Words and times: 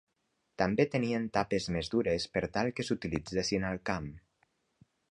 També 0.61 0.85
tenien 0.95 1.27
tapes 1.35 1.69
més 1.75 1.91
dures 1.97 2.27
per 2.39 2.45
tal 2.57 2.73
que 2.79 2.87
s'utilitzessin 2.89 3.71
al 3.71 3.83
camp. 3.93 4.11